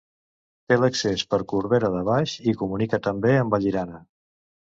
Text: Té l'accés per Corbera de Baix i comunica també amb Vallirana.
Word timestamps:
Té 0.71 0.75
l'accés 0.77 1.23
per 1.33 1.39
Corbera 1.51 1.91
de 1.97 2.01
Baix 2.09 2.33
i 2.53 2.55
comunica 2.63 3.01
també 3.09 3.35
amb 3.43 3.57
Vallirana. 3.57 4.01